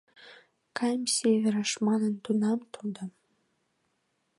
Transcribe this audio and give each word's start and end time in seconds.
—Каем 0.77 1.03
Северыш,— 1.17 1.71
манын 1.87 2.13
тунам 2.23 2.59
тудо. 2.73 3.01